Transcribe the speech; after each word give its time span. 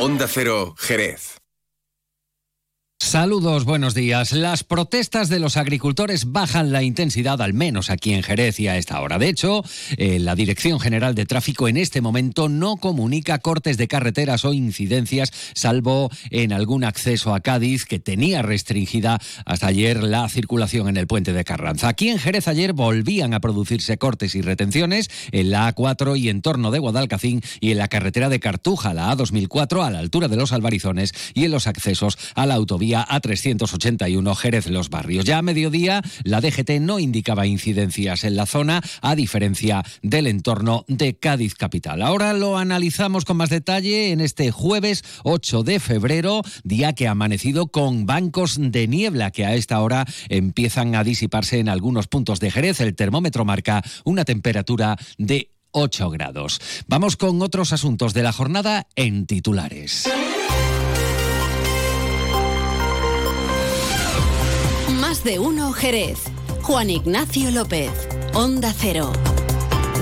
Onda 0.00 0.28
Cero, 0.28 0.74
Jerez. 0.78 1.38
Saludos, 3.00 3.64
buenos 3.64 3.94
días. 3.94 4.32
Las 4.32 4.64
protestas 4.64 5.28
de 5.28 5.38
los 5.38 5.56
agricultores 5.56 6.32
bajan 6.32 6.72
la 6.72 6.82
intensidad, 6.82 7.40
al 7.40 7.54
menos 7.54 7.90
aquí 7.90 8.12
en 8.12 8.24
Jerez 8.24 8.58
y 8.58 8.66
a 8.66 8.76
esta 8.76 9.00
hora. 9.00 9.18
De 9.18 9.28
hecho, 9.28 9.62
eh, 9.96 10.18
la 10.18 10.34
Dirección 10.34 10.80
General 10.80 11.14
de 11.14 11.24
Tráfico 11.24 11.68
en 11.68 11.76
este 11.76 12.00
momento 12.00 12.48
no 12.48 12.76
comunica 12.76 13.38
cortes 13.38 13.76
de 13.76 13.86
carreteras 13.86 14.44
o 14.44 14.52
incidencias, 14.52 15.32
salvo 15.54 16.10
en 16.30 16.52
algún 16.52 16.82
acceso 16.82 17.34
a 17.34 17.40
Cádiz 17.40 17.84
que 17.84 18.00
tenía 18.00 18.42
restringida 18.42 19.20
hasta 19.46 19.68
ayer 19.68 20.02
la 20.02 20.28
circulación 20.28 20.88
en 20.88 20.96
el 20.96 21.06
puente 21.06 21.32
de 21.32 21.44
Carranza. 21.44 21.88
Aquí 21.88 22.08
en 22.08 22.18
Jerez 22.18 22.48
ayer 22.48 22.72
volvían 22.72 23.32
a 23.32 23.40
producirse 23.40 23.96
cortes 23.96 24.34
y 24.34 24.42
retenciones 24.42 25.08
en 25.30 25.52
la 25.52 25.72
A4 25.72 26.18
y 26.18 26.30
en 26.30 26.42
torno 26.42 26.72
de 26.72 26.80
Guadalcacín 26.80 27.42
y 27.60 27.70
en 27.70 27.78
la 27.78 27.86
carretera 27.86 28.28
de 28.28 28.40
Cartuja, 28.40 28.92
la 28.92 29.16
A2004, 29.16 29.86
a 29.86 29.90
la 29.90 30.00
altura 30.00 30.26
de 30.26 30.36
los 30.36 30.52
Albarizones 30.52 31.14
y 31.32 31.44
en 31.44 31.52
los 31.52 31.68
accesos 31.68 32.18
a 32.34 32.44
la 32.44 32.54
autovía 32.54 32.87
a381 32.94 34.34
Jerez 34.36 34.66
Los 34.68 34.90
Barrios. 34.90 35.24
Ya 35.24 35.38
a 35.38 35.42
mediodía, 35.42 36.02
la 36.24 36.40
DGT 36.40 36.80
no 36.80 36.98
indicaba 36.98 37.46
incidencias 37.46 38.24
en 38.24 38.36
la 38.36 38.46
zona, 38.46 38.82
a 39.02 39.14
diferencia 39.14 39.82
del 40.02 40.26
entorno 40.26 40.84
de 40.88 41.16
Cádiz 41.18 41.54
Capital. 41.54 42.02
Ahora 42.02 42.32
lo 42.32 42.58
analizamos 42.58 43.24
con 43.24 43.36
más 43.36 43.50
detalle 43.50 44.12
en 44.12 44.20
este 44.20 44.50
jueves 44.50 45.04
8 45.24 45.62
de 45.62 45.80
febrero, 45.80 46.42
día 46.64 46.92
que 46.94 47.08
ha 47.08 47.12
amanecido 47.12 47.68
con 47.68 48.06
bancos 48.06 48.56
de 48.58 48.88
niebla 48.88 49.30
que 49.30 49.44
a 49.44 49.54
esta 49.54 49.80
hora 49.80 50.06
empiezan 50.28 50.94
a 50.94 51.04
disiparse 51.04 51.58
en 51.58 51.68
algunos 51.68 52.08
puntos 52.08 52.40
de 52.40 52.50
Jerez. 52.50 52.80
El 52.80 52.94
termómetro 52.94 53.44
marca 53.44 53.82
una 54.04 54.24
temperatura 54.24 54.96
de 55.18 55.50
8 55.72 56.10
grados. 56.10 56.60
Vamos 56.86 57.16
con 57.16 57.42
otros 57.42 57.72
asuntos 57.72 58.14
de 58.14 58.22
la 58.22 58.32
jornada 58.32 58.86
en 58.96 59.26
titulares. 59.26 60.08
De 65.24 65.38
uno 65.38 65.72
Jerez. 65.72 66.18
Juan 66.62 66.90
Ignacio 66.90 67.50
López, 67.50 67.90
Onda 68.34 68.74
Cero. 68.76 69.12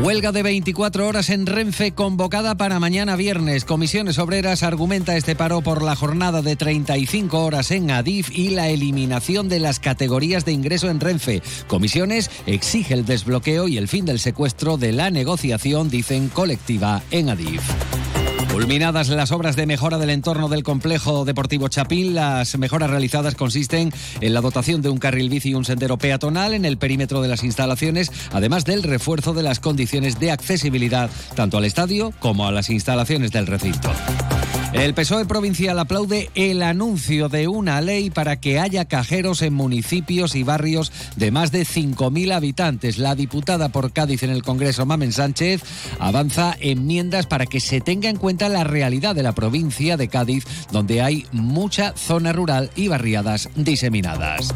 Huelga 0.02 0.30
de 0.30 0.42
24 0.42 1.06
horas 1.08 1.30
en 1.30 1.46
Renfe 1.46 1.92
convocada 1.92 2.56
para 2.56 2.78
mañana 2.78 3.16
viernes. 3.16 3.64
Comisiones 3.64 4.18
Obreras 4.18 4.62
argumenta 4.62 5.16
este 5.16 5.34
paro 5.34 5.62
por 5.62 5.82
la 5.82 5.96
jornada 5.96 6.42
de 6.42 6.54
35 6.54 7.44
horas 7.44 7.70
en 7.70 7.90
Adif 7.90 8.30
y 8.30 8.50
la 8.50 8.68
eliminación 8.68 9.48
de 9.48 9.60
las 9.60 9.80
categorías 9.80 10.44
de 10.44 10.52
ingreso 10.52 10.90
en 10.90 11.00
Renfe. 11.00 11.42
Comisiones 11.66 12.30
exige 12.46 12.94
el 12.94 13.06
desbloqueo 13.06 13.68
y 13.68 13.78
el 13.78 13.88
fin 13.88 14.04
del 14.04 14.20
secuestro 14.20 14.76
de 14.76 14.92
la 14.92 15.10
negociación, 15.10 15.88
dicen 15.88 16.28
colectiva 16.28 17.02
en 17.10 17.30
Adif. 17.30 17.62
Culminadas 18.56 19.10
las 19.10 19.32
obras 19.32 19.54
de 19.54 19.66
mejora 19.66 19.98
del 19.98 20.08
entorno 20.08 20.48
del 20.48 20.62
complejo 20.62 21.26
deportivo 21.26 21.68
Chapín, 21.68 22.14
las 22.14 22.56
mejoras 22.56 22.88
realizadas 22.88 23.34
consisten 23.34 23.92
en 24.22 24.32
la 24.32 24.40
dotación 24.40 24.80
de 24.80 24.88
un 24.88 24.96
carril 24.96 25.28
bici 25.28 25.50
y 25.50 25.54
un 25.54 25.66
sendero 25.66 25.98
peatonal 25.98 26.54
en 26.54 26.64
el 26.64 26.78
perímetro 26.78 27.20
de 27.20 27.28
las 27.28 27.44
instalaciones, 27.44 28.10
además 28.32 28.64
del 28.64 28.82
refuerzo 28.82 29.34
de 29.34 29.42
las 29.42 29.60
condiciones 29.60 30.18
de 30.18 30.30
accesibilidad 30.30 31.10
tanto 31.34 31.58
al 31.58 31.66
estadio 31.66 32.14
como 32.18 32.46
a 32.46 32.50
las 32.50 32.70
instalaciones 32.70 33.30
del 33.30 33.46
recinto. 33.46 33.92
El 34.76 34.92
PSOE 34.92 35.24
provincial 35.24 35.78
aplaude 35.78 36.30
el 36.34 36.62
anuncio 36.62 37.30
de 37.30 37.48
una 37.48 37.80
ley 37.80 38.10
para 38.10 38.36
que 38.36 38.60
haya 38.60 38.84
cajeros 38.84 39.40
en 39.40 39.54
municipios 39.54 40.34
y 40.34 40.42
barrios 40.42 40.92
de 41.16 41.30
más 41.30 41.50
de 41.50 41.62
5.000 41.62 42.32
habitantes. 42.32 42.98
La 42.98 43.14
diputada 43.14 43.70
por 43.70 43.92
Cádiz 43.92 44.22
en 44.22 44.30
el 44.30 44.42
Congreso, 44.42 44.84
Mamen 44.84 45.12
Sánchez, 45.12 45.62
avanza 45.98 46.54
enmiendas 46.60 47.26
para 47.26 47.46
que 47.46 47.60
se 47.60 47.80
tenga 47.80 48.10
en 48.10 48.16
cuenta 48.16 48.50
la 48.50 48.64
realidad 48.64 49.14
de 49.14 49.22
la 49.22 49.32
provincia 49.32 49.96
de 49.96 50.08
Cádiz, 50.08 50.44
donde 50.70 51.00
hay 51.00 51.26
mucha 51.32 51.94
zona 51.96 52.32
rural 52.32 52.70
y 52.76 52.88
barriadas 52.88 53.48
diseminadas. 53.56 54.54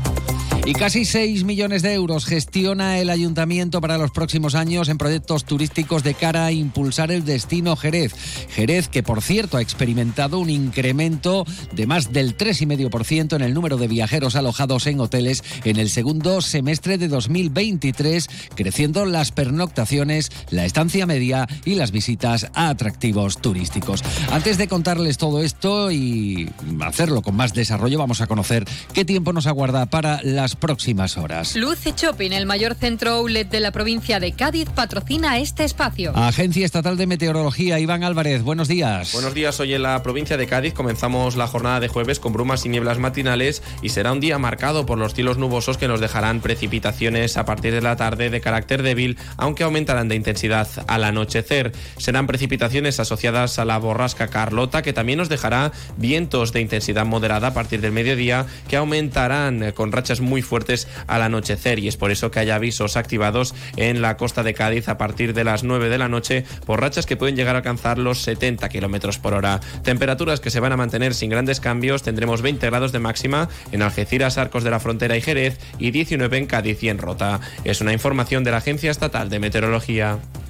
Y 0.67 0.75
casi 0.75 1.07
6 1.07 1.45
millones 1.45 1.81
de 1.83 1.95
euros 1.95 2.27
gestiona 2.27 2.99
el 2.99 3.09
ayuntamiento 3.09 3.81
para 3.81 3.97
los 3.97 4.11
próximos 4.11 4.55
años 4.55 4.91
en 4.91 4.99
proyectos 4.99 5.45
turísticos 5.45 6.05
de 6.05 6.15
cara 6.15 6.45
a 6.45 6.53
impulsar 6.53 7.11
el 7.11 7.25
destino 7.25 7.77
Jerez. 7.77 8.15
Jerez, 8.51 8.89
que 8.89 9.03
por 9.03 9.23
cierto 9.23 9.57
ha 9.57 9.63
experimentado 9.63 10.39
un 10.39 10.51
incremento 10.51 11.47
de 11.73 11.87
más 11.87 12.13
del 12.13 12.37
3,5% 12.37 13.37
en 13.37 13.43
el 13.43 13.55
número 13.55 13.79
de 13.79 13.89
viajeros 13.89 14.37
alojados 14.37 14.87
en 14.87 15.01
hoteles 15.01 15.43
en 15.65 15.79
el 15.79 15.89
segundo 15.89 16.43
semestre 16.43 16.99
de 16.99 17.09
2023, 17.09 18.29
creciendo 18.55 19.07
las 19.07 19.33
pernoctaciones, 19.33 20.31
la 20.51 20.67
estancia 20.67 21.07
media 21.07 21.49
y 21.65 21.75
las 21.75 21.91
visitas 21.91 22.49
a 22.53 22.69
atractivos 22.69 23.39
turísticos. 23.39 24.03
Antes 24.31 24.59
de 24.59 24.69
contarles 24.69 25.17
todo 25.17 25.43
esto 25.43 25.91
y 25.91 26.51
hacerlo 26.83 27.23
con 27.23 27.35
más 27.35 27.55
desarrollo, 27.55 27.99
vamos 27.99 28.21
a 28.21 28.27
conocer 28.27 28.67
qué 28.93 29.07
tiempo 29.07 29.33
nos 29.33 29.47
aguarda 29.47 29.87
para 29.87 30.23
las 30.23 30.50
próximas 30.57 31.17
horas. 31.17 31.57
Luce 31.57 31.95
Shopping, 31.97 32.33
el 32.33 32.47
mayor 32.47 32.75
centro 32.75 33.13
outlet 33.13 33.49
de 33.49 33.61
la 33.61 33.73
provincia 33.73 34.21
de 34.21 34.33
Cádiz, 34.33 34.69
patrocina 34.69 35.39
este 35.39 35.65
espacio. 35.65 36.17
Agencia 36.17 36.65
Estatal 36.65 36.97
de 36.97 37.07
Meteorología, 37.07 37.79
Iván 37.79 38.05
Álvarez, 38.05 38.43
buenos 38.43 38.69
días. 38.69 39.13
Buenos 39.13 39.35
días, 39.35 39.59
hoy 39.61 39.75
en 39.75 39.83
la 39.83 40.03
provincia 40.03 40.37
de 40.37 40.47
Cádiz 40.47 40.75
comenzamos 40.75 41.37
la 41.37 41.47
jornada 41.47 41.81
de 41.81 41.89
jueves 41.89 42.21
con 42.21 42.33
brumas 42.33 42.65
y 42.67 42.69
nieblas 42.69 42.99
matinales 42.99 43.63
y 43.83 43.91
será 43.91 44.13
un 44.13 44.21
día 44.21 44.39
marcado 44.39 44.87
por 44.87 44.99
los 44.99 45.15
cielos 45.15 45.39
nubosos 45.39 45.79
que 45.79 45.89
nos 45.89 46.01
dejarán 46.01 46.41
precipitaciones 46.41 47.37
a 47.37 47.45
partir 47.45 47.73
de 47.73 47.83
la 47.83 47.97
tarde 47.97 48.31
de 48.31 48.41
carácter 48.41 48.83
débil, 48.83 49.19
aunque 49.37 49.65
aumentarán 49.65 50.09
de 50.09 50.17
intensidad 50.17 50.69
al 50.87 51.05
anochecer. 51.05 51.73
Serán 51.97 52.27
precipitaciones 52.27 53.01
asociadas 53.01 53.59
a 53.59 53.65
la 53.65 53.79
borrasca 53.79 54.29
Carlota, 54.29 54.83
que 54.83 54.93
también 54.93 55.19
nos 55.19 55.29
dejará 55.29 55.73
vientos 55.97 56.53
de 56.53 56.61
intensidad 56.61 57.07
moderada 57.07 57.49
a 57.49 57.55
partir 57.55 57.81
del 57.81 57.93
mediodía, 57.93 58.47
que 58.69 58.77
aumentarán 58.77 59.73
con 59.73 59.93
rachas 59.93 60.21
muy 60.21 60.40
fuertes 60.43 60.89
al 61.07 61.23
anochecer 61.23 61.79
y 61.79 61.89
es 61.89 61.97
por 61.97 62.11
eso 62.11 62.31
que 62.31 62.41
hay 62.41 62.51
avisos 62.51 62.97
activados 62.97 63.55
en 63.77 64.03
la 64.03 64.17
costa 64.17 64.43
de 64.43 64.55
Cádiz 64.55 64.89
a 64.89 64.99
partir 64.99 65.35
de 65.35 65.45
las 65.45 65.65
9 65.65 65.89
de 65.89 65.99
la 65.99 66.09
noche 66.09 66.45
por 66.67 66.81
rachas 66.81 67.07
que 67.07 67.17
pueden 67.17 67.37
llegar 67.37 67.55
a 67.55 67.59
alcanzar 67.59 67.99
los 67.99 68.23
70 68.23 68.69
kilómetros 68.69 69.19
por 69.19 69.35
hora. 69.35 69.61
Temperaturas 69.83 70.41
que 70.41 70.51
se 70.51 70.61
van 70.61 70.73
a 70.73 70.77
mantener 70.77 71.15
sin 71.15 71.31
grandes 71.31 71.61
cambios. 71.61 72.03
Tendremos 72.03 72.43
20 72.43 72.67
grados 72.67 72.93
de 72.93 72.99
máxima 72.99 73.49
en 73.73 73.83
Algeciras, 73.83 74.39
Arcos 74.39 74.65
de 74.65 74.71
la 74.71 74.81
Frontera 74.81 75.17
y 75.17 75.21
Jerez 75.21 75.59
y 75.79 75.91
19 75.91 76.39
en 76.39 76.47
Cádiz 76.47 76.83
y 76.83 76.89
en 76.89 76.99
Rota. 76.99 77.41
Es 77.65 77.81
una 77.81 77.93
información 77.93 78.45
de 78.45 78.51
la 78.51 78.59
Agencia 78.59 78.91
Estatal 78.91 79.31
de 79.31 79.39
Meteorología. 79.39 80.19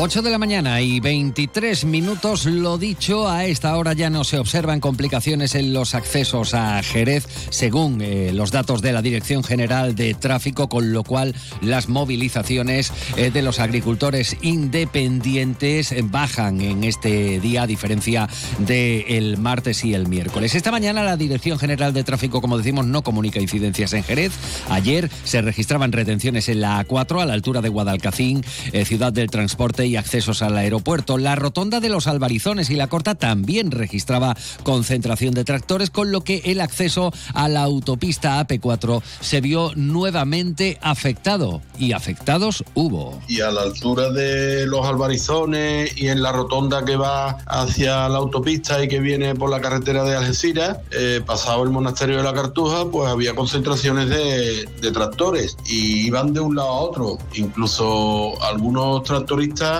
8 0.00 0.22
de 0.22 0.30
la 0.30 0.38
mañana 0.38 0.80
y 0.80 1.00
23 1.00 1.84
minutos, 1.84 2.46
lo 2.46 2.78
dicho, 2.78 3.28
a 3.28 3.46
esta 3.46 3.76
hora 3.76 3.94
ya 3.94 4.10
no 4.10 4.22
se 4.22 4.38
observan 4.38 4.78
complicaciones 4.78 5.56
en 5.56 5.72
los 5.72 5.96
accesos 5.96 6.54
a 6.54 6.80
Jerez, 6.84 7.26
según 7.50 8.00
eh, 8.00 8.30
los 8.32 8.52
datos 8.52 8.80
de 8.80 8.92
la 8.92 9.02
Dirección 9.02 9.42
General 9.42 9.96
de 9.96 10.14
Tráfico, 10.14 10.68
con 10.68 10.92
lo 10.92 11.02
cual 11.02 11.34
las 11.62 11.88
movilizaciones 11.88 12.92
eh, 13.16 13.32
de 13.32 13.42
los 13.42 13.58
agricultores 13.58 14.36
independientes 14.40 15.92
bajan 16.04 16.60
en 16.60 16.84
este 16.84 17.40
día, 17.40 17.62
a 17.62 17.66
diferencia 17.66 18.28
del 18.58 19.36
martes 19.36 19.84
y 19.84 19.94
el 19.94 20.06
miércoles. 20.06 20.54
Esta 20.54 20.70
mañana 20.70 21.02
la 21.02 21.16
Dirección 21.16 21.58
General 21.58 21.92
de 21.92 22.04
Tráfico, 22.04 22.40
como 22.40 22.56
decimos, 22.56 22.86
no 22.86 23.02
comunica 23.02 23.40
incidencias 23.40 23.92
en 23.94 24.04
Jerez. 24.04 24.32
Ayer 24.70 25.10
se 25.24 25.42
registraban 25.42 25.90
retenciones 25.90 26.48
en 26.48 26.60
la 26.60 26.86
A4 26.86 27.20
a 27.20 27.26
la 27.26 27.34
altura 27.34 27.62
de 27.62 27.68
Guadalcacín, 27.68 28.44
eh, 28.72 28.84
ciudad 28.84 29.12
del 29.12 29.28
transporte 29.28 29.87
y 29.88 29.96
accesos 29.96 30.42
al 30.42 30.56
aeropuerto. 30.56 31.18
La 31.18 31.34
rotonda 31.34 31.80
de 31.80 31.88
los 31.88 32.06
Albarizones 32.06 32.70
y 32.70 32.76
la 32.76 32.86
Corta 32.86 33.14
también 33.14 33.70
registraba 33.70 34.36
concentración 34.62 35.34
de 35.34 35.44
tractores, 35.44 35.90
con 35.90 36.12
lo 36.12 36.22
que 36.22 36.42
el 36.44 36.60
acceso 36.60 37.12
a 37.34 37.48
la 37.48 37.62
autopista 37.62 38.46
AP4 38.46 39.02
se 39.20 39.40
vio 39.40 39.72
nuevamente 39.74 40.78
afectado. 40.82 41.62
Y 41.78 41.92
afectados 41.92 42.64
hubo. 42.74 43.20
Y 43.28 43.40
a 43.40 43.50
la 43.50 43.62
altura 43.62 44.10
de 44.10 44.66
los 44.66 44.84
Albarizones 44.86 45.96
y 45.96 46.08
en 46.08 46.22
la 46.22 46.32
rotonda 46.32 46.84
que 46.84 46.96
va 46.96 47.38
hacia 47.46 48.08
la 48.08 48.18
autopista 48.18 48.82
y 48.82 48.88
que 48.88 49.00
viene 49.00 49.34
por 49.34 49.50
la 49.50 49.60
carretera 49.60 50.04
de 50.04 50.16
Algeciras, 50.16 50.78
eh, 50.90 51.22
pasado 51.24 51.62
el 51.62 51.70
monasterio 51.70 52.18
de 52.18 52.24
la 52.24 52.34
Cartuja, 52.34 52.86
pues 52.90 53.08
había 53.08 53.34
concentraciones 53.34 54.08
de, 54.08 54.66
de 54.80 54.92
tractores 54.92 55.56
y 55.66 56.06
iban 56.06 56.32
de 56.32 56.40
un 56.40 56.56
lado 56.56 56.68
a 56.68 56.80
otro. 56.80 57.18
Incluso 57.34 58.42
algunos 58.42 59.02
tractoristas 59.04 59.77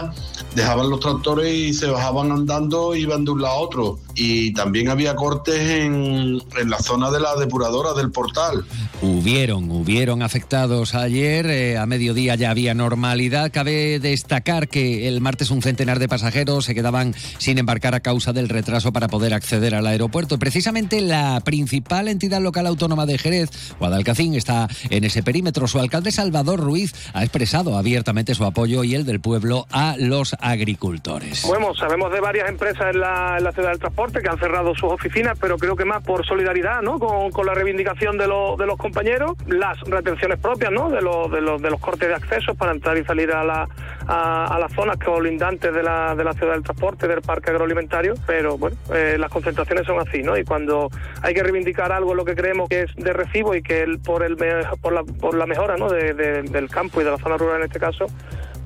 dejaban 0.55 0.91
los 0.91 1.00
tractores 1.00 1.55
y 1.55 1.75
se 1.75 1.87
bajaban 1.87 2.33
andando 2.33 2.95
y 2.95 3.03
iban 3.03 3.25
de 3.25 3.31
un 3.33 3.43
lado 3.43 3.55
a 3.55 3.59
otro. 3.61 3.99
Y 4.15 4.53
también 4.55 4.89
había 4.89 5.15
cortes 5.15 5.61
en, 5.61 6.43
en 6.59 6.71
la 6.71 6.79
zona 6.79 7.11
de 7.11 7.21
la 7.21 7.37
depuradora 7.37 7.95
del 7.95 8.11
portal. 8.11 8.65
Hubieron, 9.00 9.71
hubieron 9.71 10.23
afectados 10.23 10.97
ayer, 10.97 11.47
eh, 11.47 11.79
a 11.79 11.87
mediodía 11.87 12.35
ya 12.35 12.50
había 12.50 12.75
normalidad. 12.75 13.53
Cabe 13.53 14.00
destacar 14.00 14.69
que 14.69 15.06
el 15.06 15.21
martes 15.21 15.53
un 15.53 15.62
centenar 15.62 16.00
de 16.00 16.09
pasajeros 16.09 16.65
se 16.65 16.75
quedaban 16.75 17.15
sin 17.39 17.59
embarcar 17.59 17.95
a 17.95 18.00
causa 18.00 18.33
del 18.33 18.49
retraso 18.49 18.93
para 18.93 19.06
poder 19.06 19.35
acceder 19.35 19.77
al 19.77 19.87
aeropuerto. 19.87 20.41
Precisamente 20.41 21.00
la 21.00 21.41
principal 21.45 22.09
entidad 22.09 22.41
local 22.41 22.67
autónoma 22.67 23.06
de 23.06 23.19
Jerez, 23.19 23.50
Guadalcacín, 23.79 24.35
está 24.35 24.69
en 24.91 25.05
ese 25.05 25.23
perímetro. 25.23 25.69
Su 25.69 25.79
alcalde 25.79 26.11
Salvador 26.11 26.59
Ruiz 26.59 26.93
ha 27.12 27.23
expresado 27.23 27.79
abiertamente 27.79 28.35
su 28.35 28.45
apoyo 28.45 28.83
y 28.83 28.97
el 28.97 29.06
del 29.06 29.21
pueblo 29.21 29.67
a 29.71 29.88
los 29.99 30.37
agricultores. 30.40 31.44
Bueno, 31.46 31.75
sabemos 31.75 32.12
de 32.12 32.20
varias 32.20 32.49
empresas 32.49 32.94
en 32.94 33.00
la, 33.00 33.37
en 33.38 33.44
la 33.44 33.52
ciudad 33.52 33.70
del 33.70 33.79
transporte 33.79 34.20
que 34.20 34.29
han 34.29 34.38
cerrado 34.38 34.75
sus 34.75 34.93
oficinas, 34.93 35.38
pero 35.40 35.56
creo 35.56 35.76
que 35.76 35.85
más 35.85 36.02
por 36.02 36.26
solidaridad, 36.26 36.82
¿no? 36.82 36.99
Con, 36.99 37.46
la 37.46 37.55
reivindicación 37.55 38.19
de, 38.19 38.26
lo, 38.26 38.56
de 38.56 38.67
los 38.67 38.76
compañeros, 38.76 39.32
las 39.46 39.81
retenciones 39.81 40.38
propias, 40.38 40.70
¿no? 40.70 40.90
De 40.90 41.00
los, 41.00 41.31
de 41.31 41.40
los, 41.40 41.62
de 41.62 41.70
los 41.70 41.81
cortes 41.81 42.08
de 42.08 42.14
acceso 42.14 42.55
para 42.55 42.73
entrar 42.73 42.99
y 42.99 43.05
salir 43.05 43.32
a, 43.32 43.44
la, 43.44 43.69
a 44.06 44.58
las 44.58 44.73
zonas 44.73 44.99
colindantes 44.99 45.73
de 45.73 45.82
la, 45.82 46.14
de 46.14 46.25
la 46.25 46.32
ciudad 46.32 46.52
del 46.52 46.62
transporte, 46.62 47.06
del 47.08 47.23
parque 47.23 47.50
agroalimentario, 47.50 48.14
pero 48.26 48.58
bueno, 48.58 48.76
eh, 48.94 49.17
las 49.19 49.31
concentraciones 49.31 49.87
son 49.87 49.99
así, 50.00 50.23
¿no? 50.23 50.37
Y 50.37 50.44
cuando 50.44 50.90
hay 51.23 51.35
que 51.35 51.43
reivindicar 51.43 51.93
algo, 51.93 52.14
lo 52.14 52.25
que 52.25 52.35
creemos 52.35 52.69
que 52.69 52.82
es 52.82 52.94
de 52.96 53.12
recibo 53.12 53.55
y 53.55 53.62
que 53.62 53.82
el, 53.82 53.99
por, 53.99 54.23
el, 54.23 54.37
por, 54.81 54.93
la, 54.93 55.05
por 55.05 55.35
la 55.37 55.46
mejora, 55.46 55.76
¿no? 55.76 55.88
De, 55.88 56.14
de, 56.14 56.43
del 56.43 56.69
campo 56.69 57.00
y 57.00 57.05
de 57.05 57.11
la 57.11 57.19
zona 57.19 57.37
rural 57.37 57.58
en 57.58 57.67
este 57.67 57.79
caso, 57.79 58.06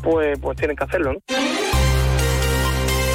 pues, 0.02 0.38
pues 0.40 0.56
tienen 0.56 0.76
que 0.76 0.84
hacerlo, 0.84 1.14
¿no? 1.14 1.20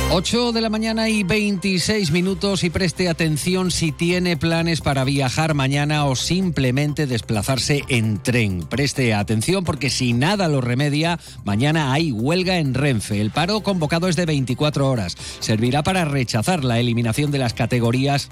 8 0.09 0.53
de 0.53 0.61
la 0.61 0.69
mañana 0.69 1.09
y 1.09 1.23
26 1.23 2.11
minutos 2.11 2.63
y 2.63 2.69
preste 2.69 3.09
atención 3.09 3.71
si 3.71 3.91
tiene 3.91 4.37
planes 4.37 4.79
para 4.79 5.03
viajar 5.03 5.53
mañana 5.53 6.05
o 6.05 6.15
simplemente 6.15 7.07
desplazarse 7.07 7.83
en 7.89 8.17
tren. 8.23 8.61
Preste 8.69 9.13
atención 9.13 9.65
porque 9.65 9.89
si 9.89 10.13
nada 10.13 10.47
lo 10.47 10.61
remedia, 10.61 11.19
mañana 11.43 11.91
hay 11.91 12.13
huelga 12.13 12.57
en 12.57 12.73
Renfe. 12.73 13.19
El 13.19 13.31
paro 13.31 13.59
convocado 13.59 14.07
es 14.07 14.15
de 14.15 14.25
24 14.25 14.89
horas. 14.89 15.17
Servirá 15.41 15.83
para 15.83 16.05
rechazar 16.05 16.63
la 16.63 16.79
eliminación 16.79 17.29
de 17.29 17.39
las 17.39 17.53
categorías 17.53 18.29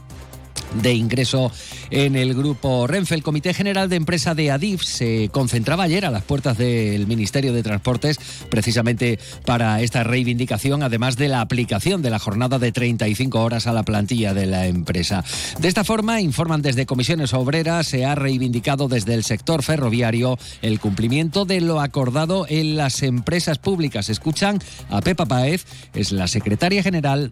de 0.82 0.94
ingreso 0.94 1.52
en 1.90 2.16
el 2.16 2.34
grupo 2.34 2.88
Renfe. 2.88 3.16
El 3.16 3.24
Comité 3.24 3.54
General 3.54 3.90
de 3.90 3.96
Empresa 3.96 4.36
de 4.36 4.52
Adif 4.52 4.84
se 4.84 5.30
concentraba 5.32 5.84
ayer 5.84 6.06
a 6.06 6.12
las 6.12 6.24
puertas 6.24 6.58
del 6.58 7.08
Ministerio 7.08 7.54
de 7.54 7.64
Transportes 7.64 8.20
precisamente 8.50 9.20
para 9.46 9.82
esta 9.82 10.04
reivindicación, 10.04 10.84
además 10.84 11.18
de 11.18 11.30
la 11.30 11.42
aplicación 11.42 12.02
de 12.02 12.10
la 12.10 12.20
jornada 12.20 12.60
de 12.60 12.72
35 12.72 13.42
horas 13.42 13.68
a 13.68 13.74
la 13.74 13.84
plantilla 13.84 14.34
de 14.34 14.46
la 14.46 14.68
empresa. 14.68 15.24
De 15.60 15.68
esta 15.68 15.84
forma, 15.84 16.22
informan 16.22 16.62
desde 16.62 16.86
comisiones 16.86 17.34
obreras, 17.34 17.88
se 17.88 18.06
ha 18.06 18.16
reivindicado 18.16 18.88
desde 18.88 19.14
el 19.14 19.24
sector 19.24 19.64
ferroviario 19.64 20.38
el 20.62 20.80
cumplimiento 20.80 21.46
de 21.46 21.62
lo 21.62 21.82
acordado 21.82 22.46
en 22.50 22.78
las 22.78 23.04
empresas 23.04 23.58
públicas. 23.58 24.10
Escuchan 24.10 24.60
a 24.90 25.02
Pepa 25.02 25.26
Paez, 25.26 25.66
es 25.94 26.12
la 26.12 26.28
secretaria 26.28 26.84
general 26.84 27.32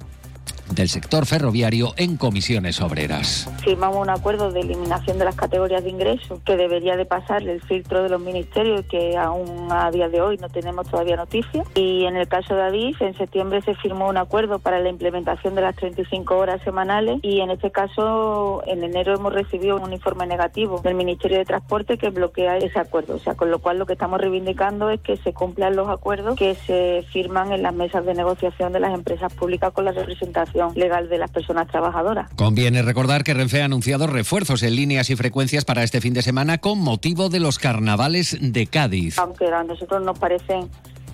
del 0.75 0.89
sector 0.89 1.25
ferroviario 1.25 1.93
en 1.97 2.17
comisiones 2.17 2.81
obreras. 2.81 3.49
Firmamos 3.63 3.97
un 3.97 4.09
acuerdo 4.09 4.51
de 4.51 4.61
eliminación 4.61 5.19
de 5.19 5.25
las 5.25 5.35
categorías 5.35 5.83
de 5.83 5.89
ingreso 5.89 6.41
que 6.45 6.57
debería 6.57 6.95
de 6.95 7.05
pasar 7.05 7.43
el 7.43 7.61
filtro 7.61 8.03
de 8.03 8.09
los 8.09 8.21
ministerios 8.21 8.85
que 8.85 9.17
aún 9.17 9.71
a 9.71 9.91
día 9.91 10.09
de 10.09 10.21
hoy 10.21 10.37
no 10.37 10.49
tenemos 10.49 10.89
todavía 10.89 11.15
noticias. 11.15 11.67
Y 11.75 12.05
en 12.05 12.15
el 12.15 12.27
caso 12.27 12.55
de 12.55 12.63
Adif, 12.63 13.01
en 13.01 13.15
septiembre 13.15 13.61
se 13.61 13.75
firmó 13.75 14.07
un 14.09 14.17
acuerdo 14.17 14.59
para 14.59 14.79
la 14.79 14.89
implementación 14.89 15.55
de 15.55 15.61
las 15.61 15.75
35 15.75 16.35
horas 16.35 16.61
semanales 16.63 17.19
y 17.21 17.39
en 17.41 17.51
este 17.51 17.71
caso 17.71 18.63
en 18.65 18.83
enero 18.83 19.15
hemos 19.15 19.33
recibido 19.33 19.77
un 19.77 19.93
informe 19.93 20.27
negativo 20.27 20.79
del 20.79 20.95
Ministerio 20.95 21.37
de 21.37 21.45
Transporte 21.45 21.97
que 21.97 22.09
bloquea 22.09 22.57
ese 22.57 22.79
acuerdo. 22.79 23.15
O 23.15 23.19
sea, 23.19 23.35
con 23.35 23.51
lo 23.51 23.59
cual 23.59 23.79
lo 23.79 23.85
que 23.85 23.93
estamos 23.93 24.19
reivindicando 24.19 24.89
es 24.89 25.01
que 25.01 25.17
se 25.17 25.33
cumplan 25.33 25.75
los 25.75 25.89
acuerdos 25.89 26.35
que 26.37 26.55
se 26.55 27.05
firman 27.11 27.51
en 27.51 27.63
las 27.63 27.73
mesas 27.73 28.05
de 28.05 28.13
negociación 28.13 28.73
de 28.73 28.79
las 28.79 28.93
empresas 28.93 29.33
públicas 29.33 29.71
con 29.71 29.85
la 29.85 29.91
representación 29.91 30.62
legal 30.75 31.09
de 31.09 31.17
las 31.17 31.31
personas 31.31 31.67
trabajadoras. 31.67 32.29
Conviene 32.35 32.81
recordar 32.81 33.23
que 33.23 33.33
Renfe 33.33 33.61
ha 33.61 33.65
anunciado 33.65 34.07
refuerzos 34.07 34.63
en 34.63 34.75
líneas 34.75 35.09
y 35.09 35.15
frecuencias 35.15 35.65
para 35.65 35.83
este 35.83 36.01
fin 36.01 36.13
de 36.13 36.21
semana 36.21 36.59
con 36.59 36.79
motivo 36.79 37.29
de 37.29 37.39
los 37.39 37.59
carnavales 37.59 38.37
de 38.39 38.67
Cádiz. 38.67 39.17
Aunque 39.19 39.47
a 39.47 39.63
nosotros 39.63 40.03
nos 40.03 40.17
parecen 40.17 40.69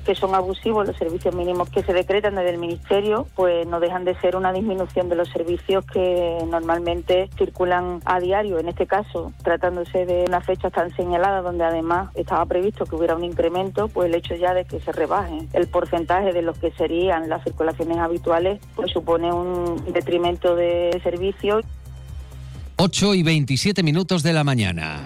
que 0.10 0.16
son 0.16 0.34
abusivos 0.34 0.88
los 0.88 0.98
servicios 0.98 1.36
mínimos 1.36 1.70
que 1.70 1.84
se 1.84 1.94
decretan 1.94 2.34
desde 2.34 2.50
el 2.50 2.58
Ministerio, 2.58 3.28
pues 3.36 3.68
no 3.68 3.80
dejan 3.80 4.06
de 4.06 4.20
ser 4.20 4.36
una 4.36 4.52
disminución 4.52 5.08
de 5.08 5.16
los 5.16 5.30
servicios 5.30 5.86
que 5.86 6.40
normalmente 6.50 7.30
circulan 7.38 8.02
a 8.06 8.20
diario. 8.20 8.58
En 8.58 8.70
este 8.70 8.88
caso, 8.88 9.32
tratándose 9.44 10.08
de 10.08 10.26
una 10.28 10.42
fecha 10.42 10.72
tan 10.72 10.90
señalada 10.96 11.44
donde 11.44 11.64
además 11.64 12.10
estaba 12.16 12.44
previsto 12.48 12.86
que 12.86 12.96
hubiera 12.96 13.16
un 13.16 13.24
incremento, 13.24 13.88
pues 13.88 14.10
el 14.10 14.16
hecho 14.16 14.34
ya 14.34 14.56
de 14.56 14.66
que 14.66 14.80
se 14.80 14.92
rebaje 14.92 15.48
el 15.54 15.68
porcentaje 15.68 16.34
de 16.34 16.42
lo 16.42 16.54
que 16.54 16.72
serían 16.72 17.30
las 17.30 17.44
circulaciones 17.44 18.00
habituales, 18.00 18.60
pues 18.76 18.90
supone 18.92 19.32
un 19.32 19.94
detrimento 19.94 20.56
de 20.56 21.00
servicio. 21.04 21.62
8 22.78 23.14
y 23.14 23.22
27 23.22 23.84
minutos 23.84 24.24
de 24.24 24.34
la 24.34 24.44
mañana. 24.44 25.06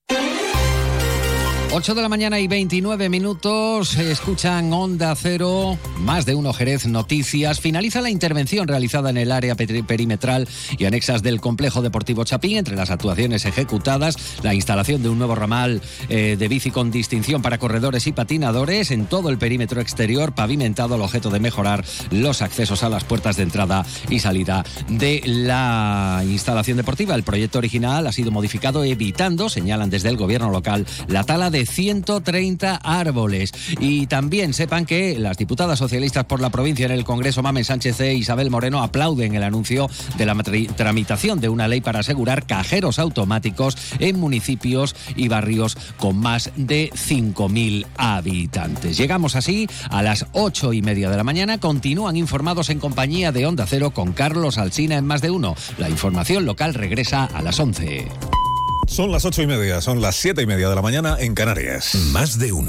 8 1.73 1.95
de 1.95 2.01
la 2.01 2.09
mañana 2.09 2.37
y 2.37 2.49
29 2.49 3.07
minutos, 3.07 3.95
escuchan 3.95 4.73
Onda 4.73 5.15
Cero, 5.15 5.77
más 5.99 6.25
de 6.25 6.35
uno 6.35 6.51
Jerez 6.51 6.85
Noticias. 6.85 7.61
Finaliza 7.61 8.01
la 8.01 8.09
intervención 8.09 8.67
realizada 8.67 9.09
en 9.09 9.15
el 9.15 9.31
área 9.31 9.55
perimetral 9.55 10.49
y 10.77 10.83
anexas 10.83 11.23
del 11.23 11.39
complejo 11.39 11.81
deportivo 11.81 12.25
Chapín. 12.25 12.57
Entre 12.57 12.75
las 12.75 12.91
actuaciones 12.91 13.45
ejecutadas, 13.45 14.17
la 14.43 14.53
instalación 14.53 15.01
de 15.01 15.07
un 15.07 15.17
nuevo 15.17 15.33
ramal 15.33 15.81
eh, 16.09 16.35
de 16.37 16.47
bici 16.49 16.71
con 16.71 16.91
distinción 16.91 17.41
para 17.41 17.57
corredores 17.57 18.05
y 18.05 18.11
patinadores 18.11 18.91
en 18.91 19.05
todo 19.05 19.29
el 19.29 19.37
perímetro 19.37 19.79
exterior, 19.79 20.33
pavimentado 20.33 20.95
al 20.95 21.01
objeto 21.01 21.29
de 21.29 21.39
mejorar 21.39 21.85
los 22.11 22.41
accesos 22.41 22.83
a 22.83 22.89
las 22.89 23.05
puertas 23.05 23.37
de 23.37 23.43
entrada 23.43 23.85
y 24.09 24.19
salida 24.19 24.65
de 24.89 25.21
la 25.25 26.21
instalación 26.25 26.75
deportiva. 26.75 27.15
El 27.15 27.23
proyecto 27.23 27.59
original 27.59 28.07
ha 28.07 28.11
sido 28.11 28.29
modificado 28.29 28.83
evitando, 28.83 29.47
señalan 29.47 29.89
desde 29.89 30.09
el 30.09 30.17
gobierno 30.17 30.51
local, 30.51 30.85
la 31.07 31.23
tala 31.23 31.49
de 31.49 31.60
de 31.61 31.65
130 31.67 32.75
árboles. 32.77 33.53
Y 33.79 34.07
también 34.07 34.53
sepan 34.53 34.87
que 34.87 35.19
las 35.19 35.37
diputadas 35.37 35.77
socialistas 35.77 36.25
por 36.25 36.41
la 36.41 36.49
provincia 36.49 36.87
en 36.87 36.91
el 36.91 37.03
Congreso, 37.03 37.43
Mamen 37.43 37.63
Sánchez 37.63 37.99
e 38.01 38.15
Isabel 38.15 38.49
Moreno, 38.49 38.81
aplauden 38.81 39.35
el 39.35 39.43
anuncio 39.43 39.87
de 40.17 40.25
la 40.25 40.35
tramitación 40.41 41.39
de 41.39 41.49
una 41.49 41.67
ley 41.67 41.81
para 41.81 41.99
asegurar 41.99 42.47
cajeros 42.47 42.97
automáticos 42.97 43.77
en 43.99 44.19
municipios 44.19 44.95
y 45.15 45.27
barrios 45.27 45.77
con 45.97 46.17
más 46.17 46.49
de 46.55 46.89
5.000 46.93 47.85
habitantes. 47.95 48.97
Llegamos 48.97 49.35
así 49.35 49.67
a 49.91 50.01
las 50.01 50.25
8 50.31 50.73
y 50.73 50.81
media 50.81 51.11
de 51.11 51.17
la 51.17 51.23
mañana. 51.23 51.59
Continúan 51.59 52.17
informados 52.17 52.71
en 52.71 52.79
compañía 52.79 53.31
de 53.31 53.45
Onda 53.45 53.67
Cero 53.67 53.91
con 53.91 54.13
Carlos 54.13 54.57
Alsina 54.57 54.97
en 54.97 55.05
más 55.05 55.21
de 55.21 55.29
uno. 55.29 55.55
La 55.77 55.89
información 55.89 56.45
local 56.45 56.73
regresa 56.73 57.25
a 57.25 57.43
las 57.43 57.59
11. 57.59 58.40
Son 58.87 59.11
las 59.11 59.25
ocho 59.25 59.41
y 59.41 59.47
media, 59.47 59.81
son 59.81 60.01
las 60.01 60.15
siete 60.15 60.41
y 60.41 60.45
media 60.45 60.69
de 60.69 60.75
la 60.75 60.81
mañana 60.81 61.15
en 61.19 61.33
Canarias. 61.33 61.95
Más 62.11 62.37
de 62.39 62.51
uno. 62.51 62.59